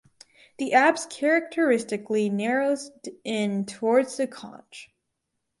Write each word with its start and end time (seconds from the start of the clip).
The 0.57 0.73
apse 0.73 1.05
characteristically 1.05 2.27
narrows 2.27 2.89
in 3.23 3.65
towards 3.67 4.17
the 4.17 4.25
conch. 4.25 4.89